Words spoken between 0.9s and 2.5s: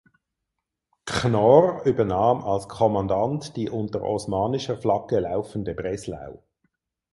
Knorr übernahm